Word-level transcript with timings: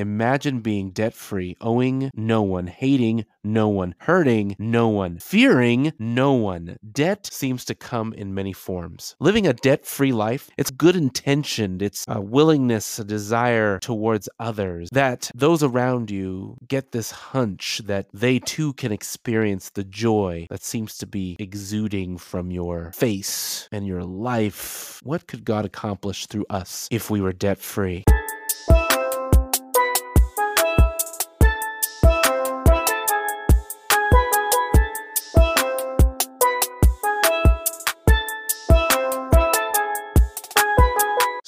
Imagine 0.00 0.60
being 0.60 0.92
debt 0.92 1.12
free, 1.12 1.58
owing 1.60 2.10
no 2.14 2.40
one, 2.40 2.68
hating 2.68 3.26
no 3.44 3.68
one, 3.68 3.94
hurting 3.98 4.56
no 4.58 4.88
one, 4.88 5.18
fearing 5.18 5.92
no 5.98 6.32
one. 6.32 6.78
Debt 6.90 7.28
seems 7.30 7.66
to 7.66 7.74
come 7.74 8.14
in 8.14 8.32
many 8.32 8.54
forms. 8.54 9.14
Living 9.20 9.46
a 9.46 9.52
debt 9.52 9.84
free 9.84 10.12
life, 10.12 10.48
it's 10.56 10.70
good 10.70 10.96
intentioned, 10.96 11.82
it's 11.82 12.06
a 12.08 12.18
willingness, 12.18 12.98
a 12.98 13.04
desire 13.04 13.78
towards 13.80 14.26
others, 14.38 14.88
that 14.92 15.30
those 15.34 15.62
around 15.62 16.10
you 16.10 16.56
get 16.66 16.92
this 16.92 17.10
hunch 17.10 17.82
that 17.84 18.06
they 18.14 18.38
too 18.38 18.72
can 18.72 18.92
experience 18.92 19.68
the 19.68 19.84
joy 19.84 20.46
that 20.48 20.62
seems 20.62 20.96
to 20.96 21.06
be 21.06 21.36
exuding 21.38 22.16
from 22.16 22.50
your 22.50 22.90
face 22.92 23.68
and 23.70 23.86
your 23.86 24.04
life. 24.04 24.98
What 25.02 25.26
could 25.26 25.44
God 25.44 25.66
accomplish 25.66 26.26
through 26.26 26.46
us 26.48 26.88
if 26.90 27.10
we 27.10 27.20
were 27.20 27.34
debt 27.34 27.58
free? 27.58 28.02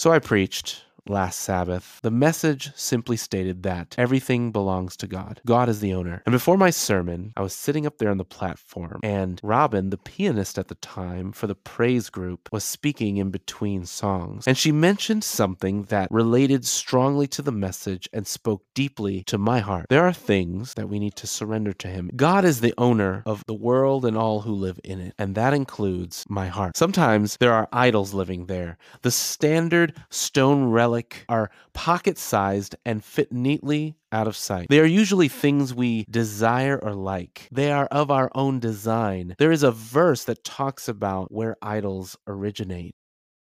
So 0.02 0.10
I 0.10 0.18
preached 0.18 0.82
last 1.08 1.40
Sabbath. 1.40 1.98
The 2.02 2.10
message 2.10 2.70
simply 2.76 3.16
stated 3.16 3.62
that 3.64 3.94
everything 3.98 4.52
belongs 4.52 4.96
to 4.98 5.06
God. 5.06 5.40
God 5.44 5.68
is 5.68 5.80
the 5.80 5.94
owner. 5.94 6.22
And 6.26 6.32
before 6.32 6.56
my 6.56 6.70
sermon, 6.70 7.32
I 7.36 7.42
was 7.42 7.52
sitting 7.52 7.86
up 7.86 7.98
there 7.98 8.10
on 8.10 8.18
the 8.18 8.24
platform, 8.24 9.00
and 9.02 9.40
Robin, 9.42 9.90
the 9.90 9.98
pianist 9.98 10.58
at 10.58 10.68
the 10.68 10.74
time 10.76 11.32
for 11.32 11.46
the 11.46 11.54
praise 11.54 12.10
group, 12.10 12.48
was 12.52 12.64
speaking 12.64 13.16
in 13.16 13.30
between 13.30 13.84
songs. 13.84 14.46
And 14.46 14.56
she 14.56 14.72
mentioned 14.72 15.24
something 15.24 15.84
that 15.84 16.10
related 16.10 16.64
strongly 16.64 17.26
to 17.28 17.42
the 17.42 17.52
message 17.52 18.08
and 18.12 18.26
spoke 18.26 18.62
deeply 18.74 19.22
to 19.24 19.38
my 19.38 19.60
heart. 19.60 19.86
There 19.88 20.06
are 20.06 20.12
things 20.12 20.74
that 20.74 20.88
we 20.88 20.98
need 20.98 21.16
to 21.16 21.26
surrender 21.26 21.72
to 21.74 21.88
Him. 21.88 22.10
God 22.14 22.44
is 22.44 22.60
the 22.60 22.74
owner 22.78 23.22
of 23.26 23.42
the 23.46 23.54
world 23.54 24.04
and 24.04 24.16
all 24.16 24.40
who 24.40 24.52
live 24.52 24.78
in 24.84 25.00
it, 25.00 25.14
and 25.18 25.34
that 25.34 25.54
includes 25.54 26.24
my 26.28 26.46
heart. 26.46 26.76
Sometimes 26.76 27.36
there 27.38 27.52
are 27.52 27.68
idols 27.72 28.14
living 28.14 28.46
there. 28.46 28.78
The 29.02 29.10
standard 29.10 29.94
stone 30.10 30.64
relic 30.66 30.91
are 31.28 31.50
pocket 31.72 32.18
sized 32.18 32.76
and 32.84 33.04
fit 33.04 33.32
neatly 33.32 33.96
out 34.10 34.26
of 34.26 34.36
sight. 34.36 34.66
They 34.68 34.80
are 34.80 34.84
usually 34.84 35.28
things 35.28 35.74
we 35.74 36.04
desire 36.10 36.78
or 36.78 36.94
like. 36.94 37.48
They 37.50 37.72
are 37.72 37.86
of 37.86 38.10
our 38.10 38.30
own 38.34 38.60
design. 38.60 39.34
There 39.38 39.52
is 39.52 39.62
a 39.62 39.72
verse 39.72 40.24
that 40.24 40.44
talks 40.44 40.88
about 40.88 41.32
where 41.32 41.56
idols 41.62 42.16
originate 42.26 42.94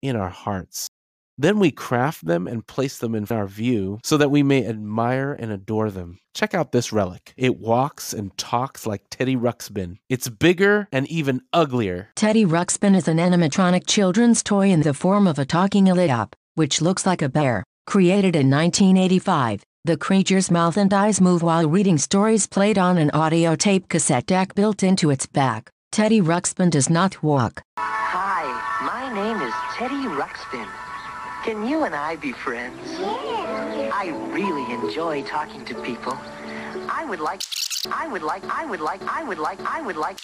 in 0.01 0.15
our 0.15 0.29
hearts. 0.29 0.89
Then 1.39 1.57
we 1.57 1.71
craft 1.71 2.25
them 2.25 2.47
and 2.47 2.67
place 2.67 2.97
them 2.97 3.15
in 3.15 3.25
our 3.29 3.47
view 3.47 3.99
so 4.03 4.17
that 4.17 4.29
we 4.29 4.43
may 4.43 4.67
admire 4.67 5.31
and 5.31 5.53
adore 5.53 5.89
them. 5.89 6.19
Check 6.33 6.53
out 6.53 6.73
this 6.73 6.91
relic. 6.91 7.33
It 7.37 7.57
walks 7.57 8.11
and 8.11 8.37
talks 8.37 8.85
like 8.85 9.03
Teddy 9.09 9.37
Ruxpin. 9.37 9.99
It's 10.09 10.27
bigger 10.27 10.89
and 10.91 11.07
even 11.07 11.41
uglier. 11.53 12.09
Teddy 12.15 12.45
Ruxpin 12.45 12.93
is 12.93 13.07
an 13.07 13.19
animatronic 13.19 13.87
children's 13.87 14.43
toy 14.43 14.69
in 14.69 14.81
the 14.81 14.93
form 14.93 15.27
of 15.27 15.39
a 15.39 15.45
talking 15.45 15.85
Illiop 15.85 16.33
which 16.59 16.81
looks 16.81 17.05
like 17.05 17.21
a 17.21 17.29
bear. 17.29 17.63
Created 17.87 18.35
in 18.35 18.49
1985, 18.49 19.63
the 19.85 19.95
creature's 19.95 20.51
mouth 20.51 20.75
and 20.75 20.93
eyes 20.93 21.21
move 21.21 21.41
while 21.41 21.69
reading 21.69 21.97
stories 21.97 22.47
played 22.47 22.77
on 22.77 22.97
an 22.97 23.09
audio 23.11 23.55
tape 23.55 23.87
cassette 23.87 24.25
deck 24.25 24.53
built 24.55 24.83
into 24.83 25.09
its 25.09 25.25
back. 25.25 25.69
Teddy 25.93 26.19
Ruxpin 26.19 26.69
does 26.69 26.89
not 26.89 27.23
walk. 27.23 27.61
Hi, 27.77 28.43
my 28.83 29.05
name 29.21 29.39
is 29.41 29.53
Teddy 29.77 30.03
Ruxpin. 30.21 30.67
Can 31.45 31.65
you 31.65 31.85
and 31.85 31.95
I 31.95 32.17
be 32.17 32.33
friends? 32.33 32.99
Yeah. 32.99 33.91
I 33.93 34.07
really 34.33 34.67
enjoy 34.73 35.23
talking 35.23 35.63
to 35.63 35.75
people. 35.81 36.17
I 36.91 37.05
would 37.07 37.21
like, 37.21 37.41
I 37.89 38.05
would 38.09 38.21
like, 38.21 38.43
I 38.43 38.65
would 38.65 38.81
like, 38.81 39.01
I 39.03 39.23
would 39.23 39.39
like, 39.39 39.61
I 39.61 39.81
would 39.81 39.95
like. 39.95 40.19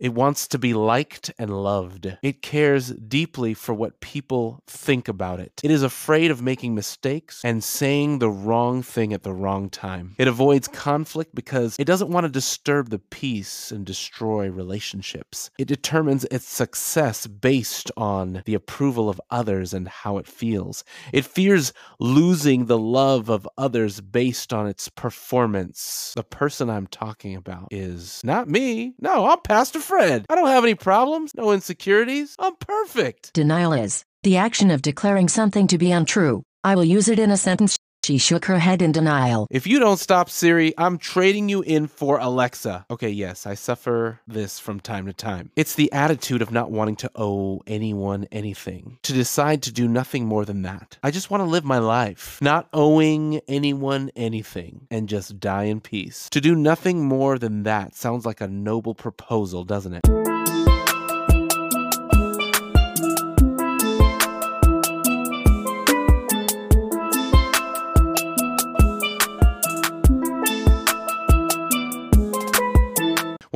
It 0.00 0.14
wants 0.14 0.46
to 0.48 0.58
be 0.58 0.74
liked 0.74 1.32
and 1.38 1.50
loved. 1.50 2.16
It 2.22 2.40
cares 2.40 2.90
deeply 2.90 3.52
for 3.52 3.74
what 3.74 4.00
people 4.00 4.62
think 4.68 5.08
about 5.08 5.40
it. 5.40 5.60
It 5.64 5.72
is 5.72 5.82
afraid 5.82 6.30
of 6.30 6.40
making 6.40 6.74
mistakes 6.74 7.40
and 7.44 7.64
saying 7.64 8.20
the 8.20 8.30
wrong 8.30 8.82
thing 8.82 9.12
at 9.12 9.24
the 9.24 9.32
wrong 9.32 9.68
time. 9.70 10.14
It 10.16 10.28
avoids 10.28 10.68
conflict 10.68 11.34
because 11.34 11.74
it 11.80 11.84
doesn't 11.86 12.10
want 12.10 12.24
to 12.24 12.30
disturb 12.30 12.90
the 12.90 13.00
peace 13.00 13.72
and 13.72 13.84
destroy 13.84 14.48
relationships. 14.48 15.50
It 15.58 15.66
determines 15.66 16.24
its 16.30 16.46
success 16.46 17.26
based 17.26 17.90
on 17.96 18.42
the 18.44 18.54
approval 18.54 19.08
of 19.08 19.20
others 19.30 19.74
and 19.74 19.88
how 19.88 20.18
it 20.18 20.28
feels. 20.28 20.84
It 21.12 21.24
fears 21.24 21.72
losing 21.98 22.66
the 22.66 22.78
love 22.78 23.28
of 23.28 23.48
others 23.58 24.00
based 24.00 24.52
on 24.52 24.68
its 24.68 24.88
performance. 24.88 26.12
The 26.14 26.22
person 26.22 26.70
I'm 26.70 26.86
talking 26.86 27.34
about 27.34 27.68
is 27.72 28.20
not 28.22 28.48
me. 28.48 28.94
No, 29.00 29.26
I'm 29.26 29.40
Pastor 29.40 29.80
Fred. 29.88 30.26
I 30.28 30.34
don't 30.34 30.48
have 30.48 30.64
any 30.64 30.74
problems, 30.74 31.32
no 31.34 31.50
insecurities. 31.50 32.36
I'm 32.38 32.56
perfect. 32.56 33.32
Denial 33.32 33.72
is 33.72 34.04
the 34.22 34.36
action 34.36 34.70
of 34.70 34.82
declaring 34.82 35.28
something 35.28 35.66
to 35.66 35.78
be 35.78 35.92
untrue. 35.92 36.42
I 36.62 36.74
will 36.74 36.84
use 36.84 37.08
it 37.08 37.18
in 37.18 37.30
a 37.30 37.38
sentence. 37.38 37.78
She 38.08 38.16
shook 38.16 38.46
her 38.46 38.58
head 38.58 38.80
in 38.80 38.90
denial. 38.90 39.46
If 39.50 39.66
you 39.66 39.78
don't 39.78 39.98
stop 39.98 40.30
Siri, 40.30 40.72
I'm 40.78 40.96
trading 40.96 41.50
you 41.50 41.60
in 41.60 41.88
for 41.88 42.18
Alexa. 42.18 42.86
Okay, 42.90 43.10
yes, 43.10 43.46
I 43.46 43.52
suffer 43.52 44.20
this 44.26 44.58
from 44.58 44.80
time 44.80 45.04
to 45.04 45.12
time. 45.12 45.50
It's 45.56 45.74
the 45.74 45.92
attitude 45.92 46.40
of 46.40 46.50
not 46.50 46.70
wanting 46.70 46.96
to 46.96 47.10
owe 47.14 47.60
anyone 47.66 48.26
anything, 48.32 48.96
to 49.02 49.12
decide 49.12 49.62
to 49.64 49.72
do 49.72 49.86
nothing 49.86 50.24
more 50.24 50.46
than 50.46 50.62
that. 50.62 50.96
I 51.02 51.10
just 51.10 51.30
want 51.30 51.42
to 51.42 51.44
live 51.50 51.66
my 51.66 51.76
life, 51.76 52.38
not 52.40 52.66
owing 52.72 53.42
anyone 53.46 54.10
anything, 54.16 54.86
and 54.90 55.06
just 55.06 55.38
die 55.38 55.64
in 55.64 55.82
peace. 55.82 56.30
To 56.30 56.40
do 56.40 56.54
nothing 56.54 57.04
more 57.04 57.38
than 57.38 57.64
that 57.64 57.94
sounds 57.94 58.24
like 58.24 58.40
a 58.40 58.48
noble 58.48 58.94
proposal, 58.94 59.64
doesn't 59.64 59.92
it? 59.92 60.27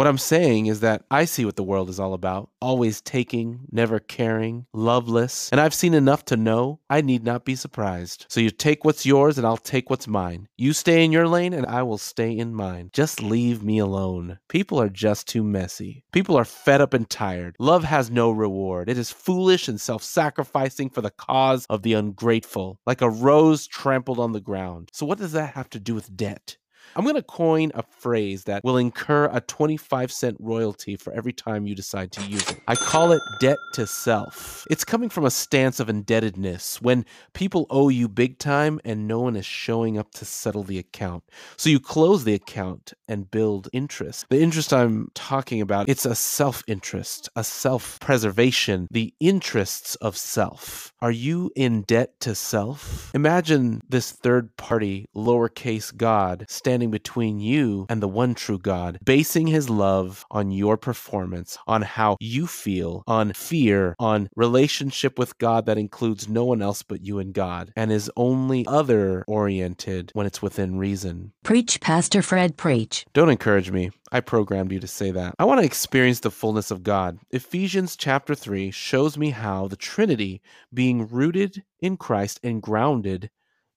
What 0.02 0.08
I'm 0.08 0.18
saying 0.18 0.66
is 0.66 0.80
that 0.80 1.04
I 1.12 1.24
see 1.26 1.44
what 1.44 1.54
the 1.54 1.62
world 1.62 1.88
is 1.88 2.00
all 2.00 2.12
about 2.12 2.50
always 2.60 3.00
taking, 3.00 3.60
never 3.70 4.00
caring, 4.00 4.66
loveless, 4.72 5.48
and 5.52 5.60
I've 5.60 5.72
seen 5.72 5.94
enough 5.94 6.24
to 6.24 6.36
know 6.36 6.80
I 6.90 7.02
need 7.02 7.22
not 7.22 7.44
be 7.44 7.54
surprised. 7.54 8.26
So 8.28 8.40
you 8.40 8.50
take 8.50 8.84
what's 8.84 9.06
yours 9.06 9.38
and 9.38 9.46
I'll 9.46 9.56
take 9.56 9.90
what's 9.90 10.08
mine. 10.08 10.48
You 10.56 10.72
stay 10.72 11.04
in 11.04 11.12
your 11.12 11.28
lane 11.28 11.52
and 11.52 11.66
I 11.66 11.84
will 11.84 11.98
stay 11.98 12.36
in 12.36 12.52
mine. 12.52 12.90
Just 12.92 13.22
leave 13.22 13.62
me 13.62 13.78
alone. 13.78 14.40
People 14.48 14.80
are 14.80 14.88
just 14.88 15.28
too 15.28 15.44
messy. 15.44 16.04
People 16.12 16.36
are 16.36 16.44
fed 16.44 16.80
up 16.80 16.94
and 16.94 17.08
tired. 17.08 17.54
Love 17.60 17.84
has 17.84 18.10
no 18.10 18.32
reward. 18.32 18.88
It 18.88 18.98
is 18.98 19.12
foolish 19.12 19.68
and 19.68 19.80
self 19.80 20.02
sacrificing 20.02 20.90
for 20.90 21.00
the 21.00 21.10
cause 21.10 21.64
of 21.70 21.82
the 21.82 21.92
ungrateful, 21.92 22.80
like 22.86 23.02
a 23.02 23.10
rose 23.10 23.68
trampled 23.68 24.18
on 24.18 24.32
the 24.32 24.40
ground. 24.40 24.88
So, 24.92 25.06
what 25.06 25.18
does 25.18 25.32
that 25.32 25.54
have 25.54 25.70
to 25.70 25.78
do 25.78 25.94
with 25.94 26.16
debt? 26.16 26.56
I'm 26.94 27.04
going 27.04 27.16
to 27.16 27.22
coin 27.22 27.72
a 27.74 27.82
phrase 27.82 28.44
that 28.44 28.62
will 28.64 28.76
incur 28.76 29.30
a 29.32 29.40
25 29.40 30.12
cent 30.12 30.36
royalty 30.40 30.96
for 30.96 31.12
every 31.14 31.32
time 31.32 31.66
you 31.66 31.74
decide 31.74 32.12
to 32.12 32.22
use 32.26 32.46
it. 32.50 32.60
I 32.68 32.74
call 32.74 33.12
it 33.12 33.22
debt 33.40 33.56
to 33.74 33.86
self. 33.86 34.66
It's 34.70 34.84
coming 34.84 35.08
from 35.08 35.24
a 35.24 35.30
stance 35.30 35.80
of 35.80 35.88
indebtedness 35.88 36.82
when 36.82 37.06
people 37.32 37.66
owe 37.70 37.88
you 37.88 38.08
big 38.08 38.38
time 38.38 38.78
and 38.84 39.08
no 39.08 39.20
one 39.20 39.36
is 39.36 39.46
showing 39.46 39.96
up 39.96 40.10
to 40.12 40.26
settle 40.26 40.64
the 40.64 40.78
account. 40.78 41.24
So 41.56 41.70
you 41.70 41.80
close 41.80 42.24
the 42.24 42.34
account 42.34 42.92
and 43.08 43.30
build 43.30 43.68
interest. 43.72 44.26
The 44.28 44.42
interest 44.42 44.72
I'm 44.72 45.08
talking 45.14 45.62
about, 45.62 45.88
it's 45.88 46.04
a 46.04 46.14
self-interest, 46.14 47.30
a 47.36 47.44
self-preservation, 47.44 48.88
the 48.90 49.14
interests 49.18 49.94
of 49.96 50.16
self. 50.16 50.92
Are 51.00 51.10
you 51.10 51.50
in 51.56 51.82
debt 51.82 52.20
to 52.20 52.34
self? 52.34 53.10
Imagine 53.14 53.80
this 53.88 54.12
third 54.12 54.56
party 54.56 55.06
lowercase 55.16 55.96
god 55.96 56.44
standing 56.48 56.71
standing 56.72 56.90
between 56.90 57.38
you 57.38 57.84
and 57.90 58.02
the 58.02 58.08
one 58.08 58.34
true 58.34 58.58
God, 58.58 58.98
basing 59.04 59.46
his 59.46 59.68
love 59.68 60.24
on 60.30 60.50
your 60.50 60.78
performance, 60.78 61.58
on 61.66 61.82
how 61.82 62.16
you 62.18 62.46
feel, 62.46 63.04
on 63.06 63.30
fear, 63.34 63.94
on 63.98 64.26
relationship 64.36 65.18
with 65.18 65.36
God 65.36 65.66
that 65.66 65.76
includes 65.76 66.30
no 66.30 66.46
one 66.46 66.62
else 66.62 66.82
but 66.82 67.04
you 67.04 67.18
and 67.18 67.34
God, 67.34 67.74
and 67.76 67.92
is 67.92 68.10
only 68.16 68.64
other 68.66 69.22
oriented 69.28 70.12
when 70.14 70.24
it's 70.24 70.40
within 70.40 70.78
reason. 70.78 71.32
Preach, 71.42 71.78
Pastor 71.78 72.22
Fred, 72.22 72.56
preach. 72.56 73.04
Don't 73.12 73.28
encourage 73.28 73.70
me. 73.70 73.90
I 74.10 74.20
programmed 74.20 74.72
you 74.72 74.80
to 74.80 74.86
say 74.86 75.10
that. 75.10 75.34
I 75.38 75.44
want 75.44 75.60
to 75.60 75.66
experience 75.66 76.20
the 76.20 76.30
fullness 76.30 76.70
of 76.70 76.82
God. 76.82 77.18
Ephesians 77.32 77.96
chapter 77.96 78.34
3 78.34 78.70
shows 78.70 79.18
me 79.18 79.28
how 79.28 79.68
the 79.68 79.76
Trinity, 79.76 80.40
being 80.72 81.06
rooted 81.06 81.64
in 81.80 81.98
Christ 81.98 82.40
and 82.42 82.62
grounded 82.62 83.28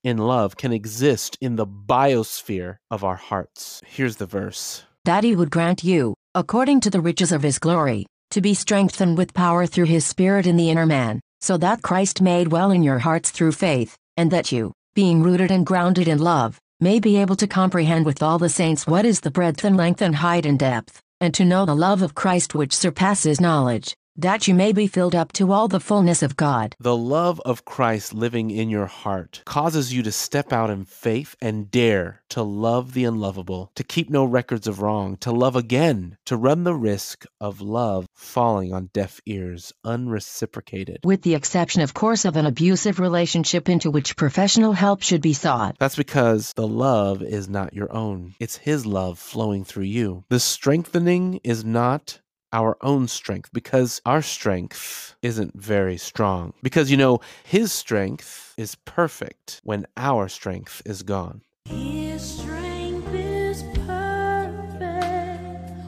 in 0.06 0.18
love 0.20 0.56
can 0.56 0.72
exist 0.72 1.36
in 1.42 1.56
the 1.56 1.66
biosphere 1.66 2.78
of 2.92 3.04
our 3.04 3.16
hearts. 3.16 3.82
Here's 3.88 4.18
the 4.18 4.28
verse 4.28 4.84
That 5.04 5.24
he 5.24 5.36
would 5.36 5.50
grant 5.50 5.84
you, 5.84 6.14
according 6.36 6.82
to 6.82 6.92
the 6.92 7.02
riches 7.02 7.32
of 7.32 7.42
his 7.42 7.58
glory, 7.58 8.06
to 8.30 8.40
be 8.40 8.54
strengthened 8.54 9.18
with 9.18 9.34
power 9.34 9.66
through 9.66 9.86
his 9.86 10.06
Spirit 10.06 10.46
in 10.46 10.58
the 10.58 10.70
inner 10.70 10.86
man, 10.86 11.22
so 11.42 11.58
that 11.58 11.82
Christ 11.82 12.22
may 12.22 12.44
dwell 12.44 12.70
in 12.70 12.84
your 12.84 13.00
hearts 13.00 13.32
through 13.32 13.54
faith, 13.54 13.98
and 14.16 14.30
that 14.30 14.52
you, 14.52 14.74
being 14.94 15.24
rooted 15.24 15.50
and 15.50 15.66
grounded 15.66 16.08
in 16.08 16.20
love, 16.20 16.60
may 16.80 17.00
be 17.00 17.18
able 17.18 17.36
to 17.38 17.48
comprehend 17.48 18.06
with 18.06 18.22
all 18.22 18.38
the 18.38 18.50
saints 18.50 18.86
what 18.86 19.06
is 19.06 19.22
the 19.22 19.32
breadth 19.32 19.64
and 19.64 19.76
length 19.76 20.04
and 20.04 20.18
height 20.18 20.46
and 20.46 20.60
depth, 20.60 21.02
and 21.20 21.34
to 21.34 21.46
know 21.46 21.66
the 21.66 21.76
love 21.76 22.04
of 22.04 22.14
Christ 22.14 22.54
which 22.54 22.76
surpasses 22.76 23.42
knowledge, 23.42 23.96
that 24.18 24.48
you 24.48 24.54
may 24.54 24.72
be 24.72 24.88
filled 24.88 25.16
up 25.16 25.32
to 25.34 25.52
all 25.52 25.68
the 25.68 25.80
fullness 25.80 26.24
of 26.24 26.38
God. 26.38 26.76
The 26.80 26.96
love 26.96 27.42
of 27.46 27.66
Christ 27.66 28.14
living 28.14 28.50
in 28.50 28.70
your 28.70 28.86
heart 28.86 29.42
causes 29.46 29.94
you 29.94 30.04
to 30.04 30.12
step 30.12 30.54
out 30.54 30.70
in 30.70 30.86
faith 30.86 31.36
and 31.42 31.70
dare 31.70 32.22
to 32.30 32.42
love 32.42 32.94
the 32.94 33.06
unlovable, 33.06 33.72
to 33.76 33.84
keep 33.84 34.10
no 34.10 34.26
records 34.26 34.68
of 34.68 34.82
wrong, 34.82 35.18
to 35.18 35.32
love 35.32 35.56
again, 35.56 36.18
to 36.26 36.38
run 36.38 36.64
the 36.64 36.74
risk 36.74 37.26
of 37.40 37.62
love 37.62 38.08
falling 38.14 38.74
on 38.74 38.90
deaf 38.94 39.20
ears, 39.26 39.74
unreciprocated. 39.84 41.00
With 41.04 41.22
the 41.22 41.36
exception, 41.36 41.82
of 41.82 41.94
course, 41.94 42.26
of 42.26 42.36
an 42.36 42.46
abusive 42.46 43.00
relationship 43.00 43.70
into 43.70 43.92
which 43.92 44.16
professional 44.16 44.74
help 44.74 45.02
should 45.02 45.22
be 45.22 45.34
sought. 45.34 45.78
That's 45.80 45.96
because 45.96 46.54
the 46.54 46.68
love 46.68 47.22
is 47.22 47.50
not 47.50 47.74
your 47.74 47.94
own. 47.94 48.36
It's 48.40 48.58
His 48.58 48.86
love 48.86 49.20
flowing 49.20 49.64
through 49.64 49.84
you. 49.84 50.24
The 50.30 50.40
strengthening 50.40 51.40
is 51.44 51.64
not 51.66 52.20
our 52.54 52.78
own 52.82 53.08
strength 53.08 53.50
because 53.54 54.02
our 54.06 54.22
strength 54.22 55.16
isn't 55.22 55.54
very 55.56 55.98
strong. 55.98 56.54
Because, 56.64 56.90
you 56.92 56.98
know, 56.98 57.20
His 57.44 57.72
strength 57.72 58.54
is 58.58 58.76
perfect 58.86 59.62
when 59.64 59.86
our 59.98 60.28
strength 60.28 60.82
is 60.86 61.04
gone. 61.04 61.42
His 61.66 62.40
strength 62.40 63.14
is 63.14 63.64
perfect 63.86 64.84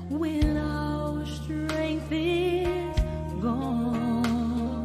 when 0.09 0.57
our 0.57 1.25
strength 1.25 2.11
is 2.11 2.95
gone. 3.41 4.77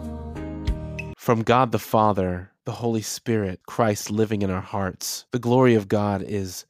From 1.19 1.42
God 1.42 1.72
the 1.72 1.78
Father, 1.78 2.50
the 2.64 2.72
Holy 2.72 3.02
Spirit, 3.02 3.60
Christ 3.66 4.10
living 4.10 4.42
in 4.42 4.50
our 4.50 4.60
hearts, 4.60 5.24
the 5.32 5.38
glory 5.38 5.74
of 5.74 5.88
God 5.88 6.22
is 6.22 6.64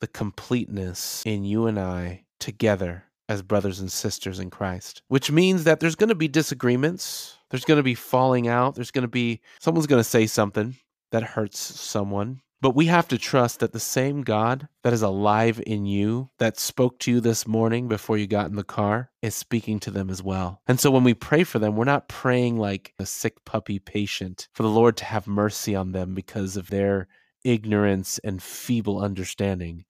the 0.00 0.06
completeness 0.06 1.22
in 1.26 1.44
you 1.44 1.66
and 1.66 1.78
I 1.78 2.24
together 2.38 3.04
as 3.28 3.42
brothers 3.42 3.80
and 3.80 3.92
sisters 3.92 4.38
in 4.38 4.50
Christ, 4.50 5.02
which 5.08 5.30
means 5.30 5.64
that 5.64 5.80
there's 5.80 5.96
going 5.96 6.08
to 6.08 6.14
be 6.14 6.28
disagreements. 6.28 7.36
There's 7.50 7.64
going 7.64 7.76
to 7.78 7.82
be 7.82 7.94
falling 7.94 8.48
out. 8.48 8.74
There's 8.74 8.90
going 8.90 9.02
to 9.02 9.08
be 9.08 9.40
someone's 9.60 9.86
going 9.86 10.00
to 10.00 10.04
say 10.04 10.26
something 10.26 10.76
that 11.10 11.22
hurts 11.22 11.58
someone. 11.58 12.40
But 12.60 12.74
we 12.74 12.86
have 12.86 13.06
to 13.08 13.18
trust 13.18 13.60
that 13.60 13.72
the 13.72 13.78
same 13.78 14.22
God 14.22 14.66
that 14.82 14.92
is 14.92 15.02
alive 15.02 15.62
in 15.64 15.86
you, 15.86 16.30
that 16.38 16.58
spoke 16.58 16.98
to 17.00 17.10
you 17.12 17.20
this 17.20 17.46
morning 17.46 17.86
before 17.86 18.18
you 18.18 18.26
got 18.26 18.50
in 18.50 18.56
the 18.56 18.64
car, 18.64 19.10
is 19.22 19.36
speaking 19.36 19.78
to 19.80 19.92
them 19.92 20.10
as 20.10 20.24
well. 20.24 20.60
And 20.66 20.80
so 20.80 20.90
when 20.90 21.04
we 21.04 21.14
pray 21.14 21.44
for 21.44 21.60
them, 21.60 21.76
we're 21.76 21.84
not 21.84 22.08
praying 22.08 22.56
like 22.56 22.94
a 22.98 23.06
sick 23.06 23.44
puppy 23.44 23.78
patient 23.78 24.48
for 24.54 24.64
the 24.64 24.68
Lord 24.68 24.96
to 24.96 25.04
have 25.04 25.28
mercy 25.28 25.76
on 25.76 25.92
them 25.92 26.14
because 26.14 26.56
of 26.56 26.68
their 26.68 27.06
ignorance 27.44 28.18
and 28.24 28.42
feeble 28.42 29.00
understanding. 29.00 29.84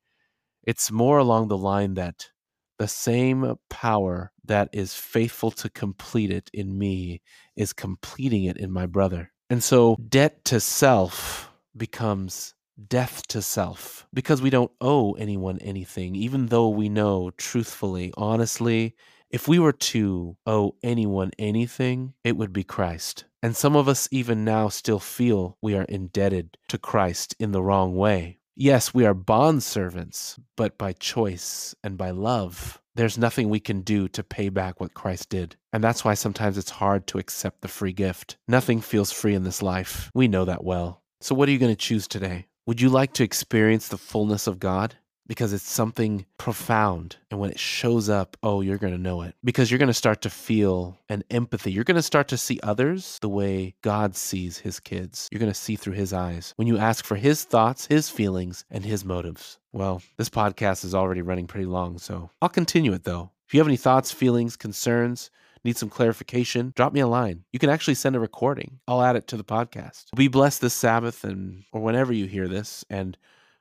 It's 0.63 0.93
more 0.93 1.17
along 1.17 1.49
the 1.49 1.57
line 1.57 1.95
that 1.95 2.29
the 2.79 2.89
same 2.89 3.57
power 3.69 4.33
that 4.45 4.69
is 4.73 4.95
faithful 4.95 5.51
to 5.51 5.69
complete 5.69 6.31
it 6.31 6.51
in 6.53 6.79
me 6.79 7.21
is 7.57 7.73
completing 7.73 8.45
it 8.45 8.57
in 8.57 8.71
my 8.71 8.87
brother. 8.87 9.31
And 9.51 9.63
so 9.63 9.97
debt 10.09 10.45
to 10.47 10.61
self 10.61 11.51
becomes 11.77 12.55
death 12.89 13.27
to 13.29 13.43
self 13.43 14.07
because 14.15 14.41
we 14.41 14.51
don't 14.51 14.71
owe 14.81 15.13
anyone 15.13 15.59
anything, 15.61 16.15
even 16.15 16.47
though 16.47 16.69
we 16.69 16.89
know 16.89 17.31
truthfully, 17.37 18.13
honestly, 18.17 18.95
if 19.31 19.47
we 19.47 19.59
were 19.59 19.73
to 19.73 20.37
owe 20.47 20.75
anyone 20.83 21.33
anything, 21.39 22.15
it 22.25 22.37
would 22.37 22.53
be 22.53 22.65
Christ. 22.65 23.25
And 23.43 23.55
some 23.55 23.77
of 23.77 23.89
us, 23.89 24.09
even 24.11 24.45
now, 24.45 24.69
still 24.69 24.99
feel 24.99 25.59
we 25.61 25.75
are 25.75 25.85
indebted 25.85 26.57
to 26.69 26.79
Christ 26.79 27.37
in 27.39 27.53
the 27.53 27.63
wrong 27.63 27.95
way. 27.95 28.38
Yes, 28.61 28.93
we 28.93 29.07
are 29.07 29.15
bond 29.15 29.63
servants, 29.63 30.37
but 30.57 30.77
by 30.79 30.93
choice 30.93 31.77
and 31.85 31.97
by 31.97 32.11
love. 32.11 32.83
There's 32.97 33.17
nothing 33.17 33.49
we 33.49 33.61
can 33.61 33.83
do 33.83 34.09
to 34.09 34.25
pay 34.25 34.49
back 34.49 34.81
what 34.81 34.95
Christ 34.95 35.29
did. 35.29 35.55
And 35.73 35.85
that's 35.85 36.05
why 36.05 36.15
sometimes 36.15 36.59
it's 36.59 36.71
hard 36.71 37.07
to 37.07 37.19
accept 37.19 37.61
the 37.61 37.69
free 37.69 37.93
gift. 37.93 38.37
Nothing 38.49 38.81
feels 38.81 39.13
free 39.13 39.37
in 39.37 39.45
this 39.45 39.63
life. 39.63 40.11
We 40.13 40.27
know 40.27 40.45
that 40.45 40.65
well. 40.65 41.05
So, 41.21 41.37
what 41.37 41.49
are 41.49 41.53
you 41.53 41.61
going 41.61 41.71
to 41.71 41.77
choose 41.77 42.09
today? 42.09 42.49
Would 42.67 42.81
you 42.81 42.89
like 42.89 43.13
to 43.13 43.23
experience 43.23 43.87
the 43.87 43.97
fullness 43.97 44.49
of 44.49 44.59
God? 44.59 44.97
Because 45.29 45.53
it's 45.53 45.69
something 45.69 46.27
profound. 46.39 47.17
And 47.31 47.39
when 47.39 47.51
it 47.51 47.59
shows 47.59 48.09
up, 48.09 48.37
oh, 48.43 48.63
you're 48.63 48.79
going 48.79 48.95
to 48.95 48.99
know 48.99 49.23
it. 49.23 49.35
Because 49.45 49.71
you're 49.71 49.79
going 49.79 49.89
to 49.89 49.95
start 49.95 50.23
to 50.23 50.31
feel 50.31 50.99
an 51.09 51.23
empathy. 51.31 51.71
You're 51.71 51.85
going 51.85 51.97
to 51.97 52.03
start 52.03 52.29
to 52.29 52.39
see 52.39 52.59
others 52.63 53.19
the 53.21 53.29
way 53.29 53.75
God 53.83 54.17
sees 54.17 54.59
his 54.59 54.81
kids. 54.81 55.29
You're 55.31 55.39
going 55.41 55.53
to 55.53 55.59
see 55.59 55.77
through 55.77 55.93
his 55.93 56.13
eyes 56.13 56.55
when 56.57 56.67
you 56.67 56.79
ask 56.79 57.05
for 57.05 57.17
his 57.17 57.45
thoughts, 57.45 57.87
his 57.87 58.09
feelings, 58.09 58.65
and 58.71 58.85
his 58.85 59.05
motives. 59.05 59.59
Well, 59.73 60.03
this 60.17 60.31
podcast 60.31 60.85
is 60.85 60.95
already 60.95 61.23
running 61.23 61.47
pretty 61.47 61.67
long, 61.67 61.99
so 61.99 62.31
I'll 62.41 62.49
continue 62.49 62.93
it 62.95 63.05
though. 63.05 63.31
If 63.47 63.55
you 63.55 63.61
have 63.61 63.69
any 63.69 63.77
thoughts, 63.77 64.11
feelings, 64.11 64.57
concerns, 64.57 65.31
need 65.65 65.77
some 65.77 65.91
clarification, 65.91 66.73
drop 66.75 66.93
me 66.93 67.01
a 67.01 67.07
line. 67.07 67.45
You 67.53 67.59
can 67.59 67.71
actually 67.71 67.95
send 67.95 68.17
a 68.17 68.21
recording. 68.21 68.81
I'll 68.89 69.03
add 69.03 69.17
it 69.17 69.27
to 69.29 69.37
the 69.37 69.45
podcast. 69.45 70.07
Be 70.17 70.29
blessed 70.29 70.61
this 70.61 70.75
Sabbath 70.75 71.25
and 71.25 71.65
or 71.73 71.81
whenever 71.81 72.13
you 72.13 72.27
hear 72.27 72.49
this 72.49 72.85
and 72.89 73.17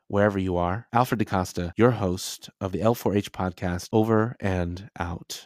wherever 0.07 0.39
you 0.39 0.57
are. 0.57 0.87
Alfred 0.93 1.19
DaCosta, 1.19 1.73
your 1.77 1.91
host 1.91 2.49
of 2.59 2.71
the 2.71 2.79
L4H 2.79 3.29
podcast, 3.29 3.89
over 3.91 4.35
and 4.39 4.89
out. 4.99 5.45